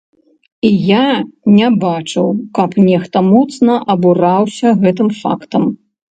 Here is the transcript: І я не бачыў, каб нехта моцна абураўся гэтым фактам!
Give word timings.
І 0.69 0.69
я 0.85 1.03
не 1.57 1.67
бачыў, 1.83 2.27
каб 2.59 2.73
нехта 2.87 3.17
моцна 3.29 3.77
абураўся 3.97 4.67
гэтым 4.83 5.15
фактам! 5.21 5.63